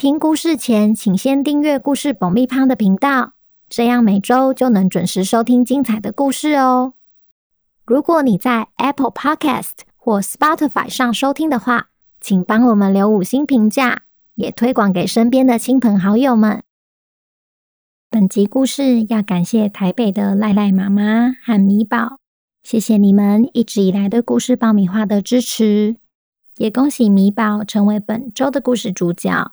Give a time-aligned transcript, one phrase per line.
[0.00, 3.34] 听故事前，请先订阅故事爆米花的频道，
[3.68, 6.94] 这样每周就能准时收听精彩的故事哦。
[7.84, 14.04] 如果你在 Apple Podcast 或 Spotify 上收听的话，请帮我们留五星评价，
[14.36, 16.62] 也推广给身边的亲朋好友们。
[18.08, 22.16] 本集故事要感谢台北的赖赖妈妈和米宝，
[22.62, 25.96] 谢谢你们一直以来对故事爆米花的支持，
[26.56, 29.52] 也恭喜米宝成为本周的故事主角。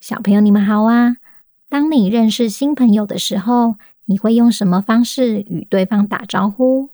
[0.00, 1.16] 小朋友，你们好啊！
[1.68, 6.90] 当你认识新朋友的时候，你会用什么方式与对方打招呼？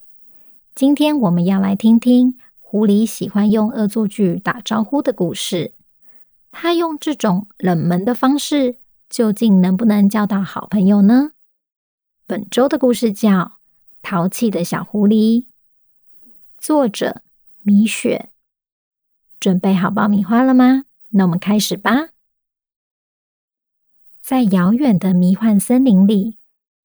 [0.75, 5.73] 今天我们要来听听狐狸喜欢用恶作剧打招呼的故事。
[6.53, 8.77] 他用这种冷门的方式，
[9.11, 11.33] 究竟能不能交到好朋友呢？
[12.27, 13.31] 本周的故事叫
[14.01, 15.41] 《淘气的小狐狸》，
[16.59, 17.21] 作者
[17.63, 18.31] 米雪。
[19.41, 20.85] 准备好爆米花了吗？
[21.11, 22.11] 那我们开始吧。
[24.23, 26.37] 在遥远的迷幻森林里，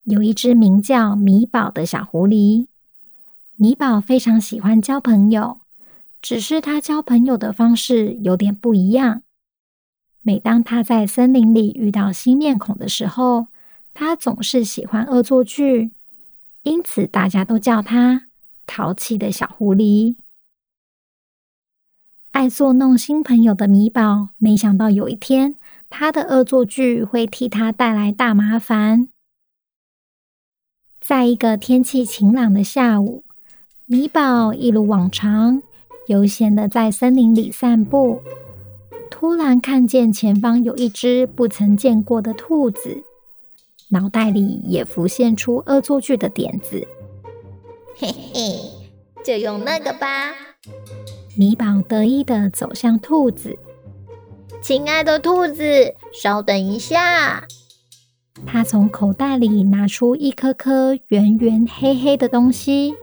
[0.05, 2.66] 有一只名叫米宝的小狐狸。
[3.55, 5.59] 米宝非常喜欢交朋友，
[6.19, 9.21] 只是他交朋友的方式有点不一样。
[10.23, 13.47] 每当他在森林里遇到新面孔的时候，
[13.93, 15.91] 他总是喜欢恶作剧，
[16.63, 18.30] 因此大家都叫他
[18.65, 20.15] 淘气的小狐狸。
[22.31, 25.55] 爱作弄新朋友的米宝，没想到有一天，
[25.89, 29.07] 他的恶作剧会替他带来大麻烦。
[30.99, 33.23] 在一个天气晴朗的下午，
[33.86, 35.64] 米宝一如往常
[36.08, 38.21] 悠闲的在森林里散步，
[39.09, 43.04] 突然看见前方有一只不曾见过的兔子，
[43.89, 46.86] 脑袋里也浮现出恶作剧的点子。
[47.95, 48.59] 嘿嘿，
[49.23, 50.33] 就用那个吧！
[51.37, 53.58] 米宝得意的走向兔子。
[54.67, 57.48] 亲爱的兔子，稍等一下。
[58.45, 62.98] 他从口袋里拿出一颗颗圆圆黑黑的东西。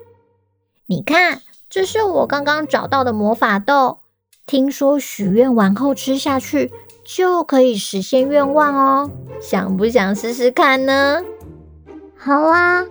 [0.85, 4.01] 你看，这是我刚刚找到的魔法豆。
[4.45, 6.71] 听说许愿完后吃下去
[7.03, 9.11] 就可以实现愿望哦。
[9.41, 11.23] 想不想试试看呢？
[12.15, 12.85] 好啊。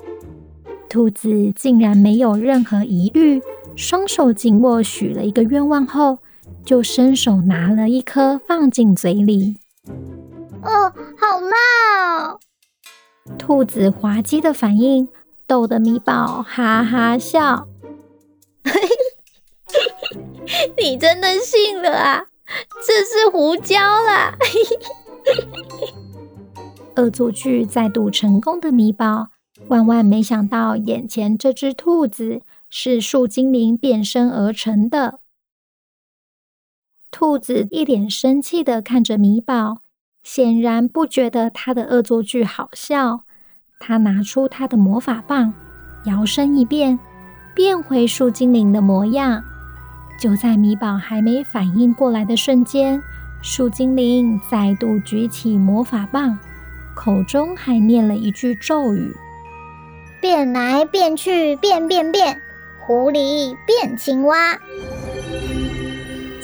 [0.90, 3.40] 兔子竟然没有任何疑虑，
[3.76, 6.18] 双手紧握许了一个愿望后。
[6.66, 9.58] 就伸手拿了一颗放进嘴里。
[10.62, 12.40] 哦，好辣哦！
[13.38, 15.10] 兔子滑稽的反应
[15.46, 17.68] 逗得米宝哈哈笑。
[20.78, 22.26] 你真的信了啊？
[22.86, 24.38] 这是胡椒啦！
[26.96, 29.30] 恶作剧再度成功的米宝，
[29.68, 35.20] 万万没想到眼前这只兔子是树精灵变身而成的。
[37.14, 39.78] 兔子一脸生气地看着米宝，
[40.24, 43.22] 显然不觉得他的恶作剧好笑。
[43.80, 45.54] 他拿出他的魔法棒，
[46.06, 46.98] 摇身一变，
[47.54, 49.44] 变回树精灵的模样。
[50.20, 53.00] 就在米宝还没反应过来的瞬间，
[53.44, 56.40] 树精灵再度举起魔法棒，
[56.96, 59.16] 口中还念了一句咒语
[60.20, 62.42] ：“变来变去，变变变，
[62.80, 64.58] 狐狸变青蛙。”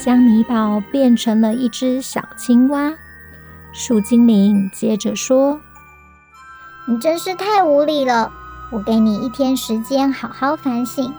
[0.00, 2.94] 将米宝变成了一只小青蛙。
[3.70, 5.60] 树精灵接着说
[6.88, 8.32] ：“你真是太无理了！
[8.70, 11.12] 我给你一天时间好好反省，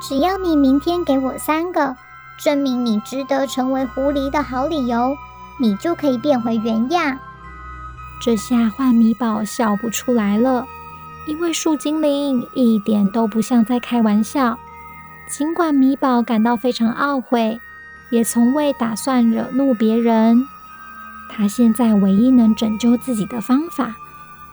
[0.00, 1.94] 只要你明天给我三个
[2.42, 5.14] 证明你值得成为狐狸的好理由，
[5.60, 7.18] 你就可以变回原样。”
[8.22, 10.66] 这下换米宝笑不出来了，
[11.26, 14.58] 因为树精灵一点都不像在开玩笑。
[15.28, 17.60] 尽管米宝感到非常懊悔。
[18.12, 20.46] 也从未打算惹怒别人。
[21.30, 23.96] 他现在唯一能拯救自己的方法，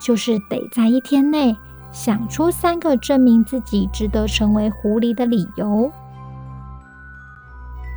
[0.00, 1.54] 就是得在一天内
[1.92, 5.92] 想出三个证明自己值得成为狐狸的理由。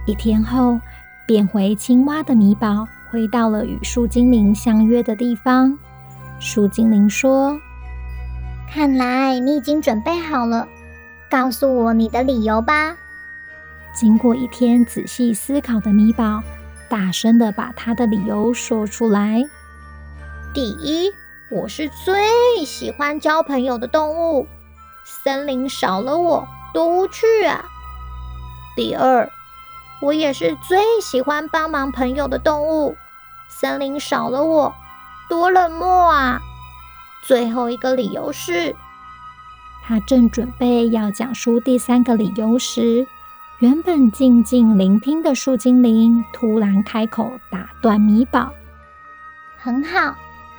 [0.05, 0.77] 一天后，
[1.25, 5.77] 变回青蛙的米宝回到了与树精灵相约的地方。
[6.39, 7.57] 树精灵说
[8.69, 10.67] ：“看来你已经准备好了，
[11.29, 12.97] 告诉我你的理由吧。”
[13.93, 16.41] 经过一天仔细思考的米宝，
[16.89, 19.43] 大声的把他的理由说出来
[20.51, 21.11] ：“第一，
[21.51, 24.47] 我是最喜欢交朋友的动物，
[25.05, 27.65] 森林少了我多无趣啊。
[28.75, 29.29] 第二，
[30.01, 32.97] 我也是最喜欢帮忙朋友的动物，
[33.47, 34.73] 森林少了我
[35.29, 36.41] 多冷漠啊。
[37.21, 38.75] 最后一个理由是，
[39.83, 43.07] 他正准备要讲述第三个理由时，
[43.63, 48.51] 原本静静聆听的树精灵突然开口打断米宝
[49.57, 50.17] ：“很好。”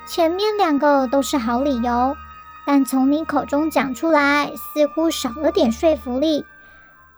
[0.09, 2.17] 前面两个都是好理由，
[2.65, 6.47] 但从你口中讲出来，似乎少了点说服力。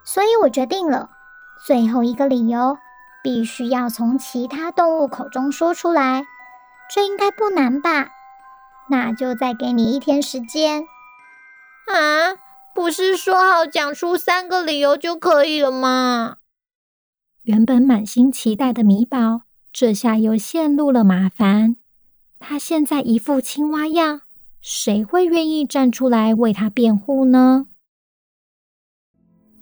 [0.03, 1.09] 所以我决定了，
[1.65, 2.77] 最后一个理由
[3.23, 6.25] 必须要从其他动物口中说出来。
[6.93, 8.09] 这应该不难吧？
[8.89, 10.83] 那就再给你一天时间。
[11.87, 12.35] 啊，
[12.77, 16.37] 不是说好讲出三个理由就可以了吗？
[17.41, 19.41] 原本满心期待的米宝，
[19.73, 21.77] 这下又陷入了麻烦。
[22.37, 24.21] 他现在一副青蛙样，
[24.61, 27.65] 谁会愿意站出来为他辩护呢？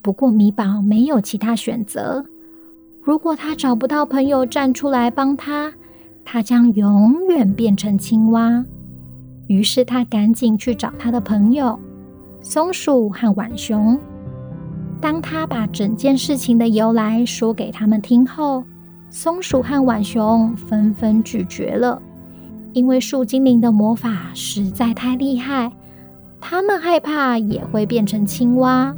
[0.01, 2.25] 不过米宝没有其他选择。
[3.01, 5.73] 如果他找不到朋友站出来帮他，
[6.25, 8.65] 他将永远变成青蛙。
[9.47, 11.79] 于是他赶紧去找他的朋友
[12.47, 13.99] 松鼠和浣熊。
[15.01, 18.63] 当他把整件事情的由来说给他们听后，
[19.09, 21.99] 松鼠和浣熊纷纷拒绝了。
[22.71, 25.71] 因为树精灵的魔法实在太厉害，
[26.39, 28.95] 他们害怕也会变成青蛙。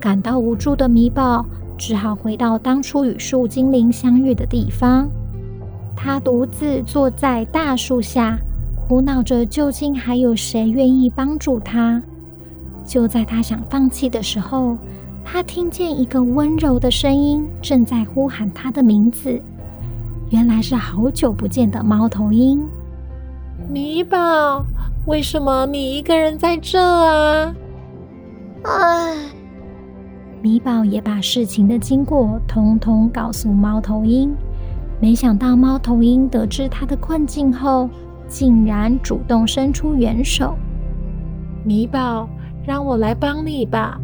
[0.00, 1.46] 感到无助的米宝
[1.78, 5.08] 只好回到当初与树精灵相遇的地方。
[5.94, 8.36] 他独自坐在大树下，
[8.86, 12.02] 苦恼着究竟还有谁愿意帮助他。
[12.84, 14.76] 就在他想放弃的时候，
[15.24, 19.40] 他听见一个温柔的声音正在呼喊他的名字。
[20.28, 22.62] 原来是好久不见的猫头鹰，
[23.70, 24.62] 米宝，
[25.06, 27.54] 为什么你一个人在这啊？
[28.64, 29.16] 唉，
[30.42, 34.34] 米宝也把事情的经过通通告诉猫头鹰，
[35.00, 37.88] 没想到猫头鹰得知他的困境后，
[38.34, 40.56] 竟然主动伸出援手。
[41.64, 42.28] 米宝，
[42.66, 43.96] 让我来帮你吧，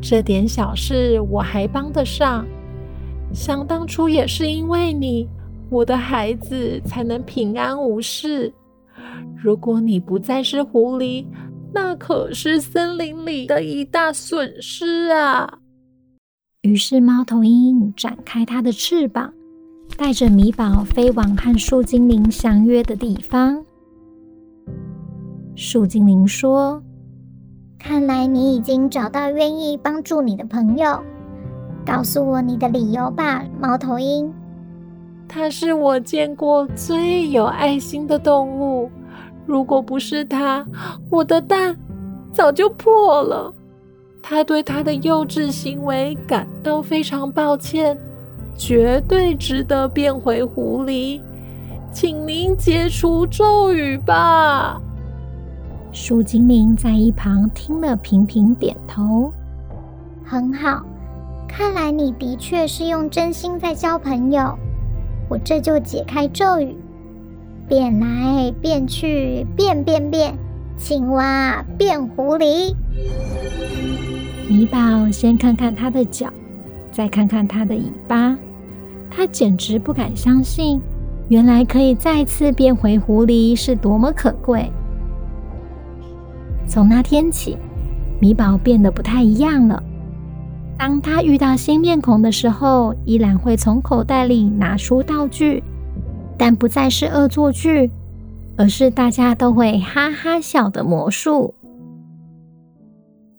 [0.00, 2.44] 这点小事我还帮得上。
[3.32, 5.28] 想当初也是因为你。
[5.70, 8.50] 我的孩子才能平安无事。
[9.36, 11.26] 如果你不再是狐狸，
[11.74, 15.58] 那可是森林里的一大损失啊！
[16.62, 19.30] 于是猫头鹰展开它的翅膀，
[19.98, 23.62] 带着米宝飞往和树精灵相约的地方。
[25.60, 26.80] 树精灵说
[27.80, 31.02] ：“看来你已经找到愿意帮助你的朋友，
[31.84, 34.32] 告诉我你的理由吧，猫头鹰。”
[35.26, 38.88] 它是我见过最有爱心的动物。
[39.46, 40.64] 如果不是它，
[41.10, 41.76] 我的蛋
[42.32, 43.52] 早就破了。
[44.22, 47.98] 它对它的幼稚行为感到非常抱歉，
[48.54, 51.20] 绝对值得变回狐狸。
[51.92, 54.80] 请您解除咒语吧。
[55.90, 59.32] 树精灵在一旁听了，频频点头。
[60.24, 60.84] 很好，
[61.48, 64.56] 看来你的确是用真心在交朋友。
[65.28, 66.76] 我这就解开咒语，
[67.66, 70.34] 变来变去，变变变，
[70.76, 72.74] 青蛙变狐狸。
[74.48, 76.28] 米宝先看看它的脚，
[76.92, 78.36] 再看看它的尾巴，
[79.10, 80.80] 他简直不敢相信，
[81.28, 84.70] 原来可以再次变回狐狸是多么可贵。
[86.68, 87.56] 从那天起，
[88.20, 89.82] 米宝变得不太一样了。
[90.78, 95.64] 当他遇到新面孔的时候，依然会从口袋里拿出道具，
[96.36, 97.90] 但不再是恶作剧，
[98.56, 101.54] 而是大家都会哈哈笑的魔术。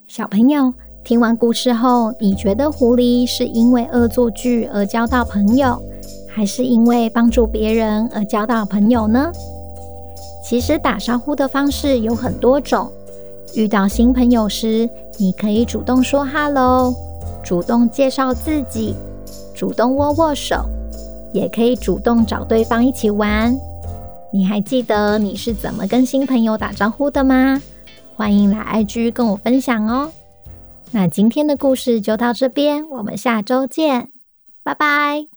[0.07, 5.79] 小朋友，听完故事后，你觉得狐狸是因为恶作剧而交到朋友，
[6.27, 9.31] 还是因为帮助别人而交到朋友呢？
[10.43, 12.91] 其实打招呼的方式有很多种，
[13.55, 16.93] 遇到新朋友时，你可以主动说哈喽。
[17.43, 18.93] 主动介绍自己，
[19.55, 20.65] 主动握握手，
[21.33, 23.57] 也可以主动找对方一起玩。
[24.31, 27.61] 你还记得你是怎么跟新朋友打招呼的吗？
[28.15, 30.11] 欢迎来 IG 跟我分享哦。
[30.91, 34.09] 那今天的故事就到这边，我们下周见，
[34.61, 35.29] 拜拜。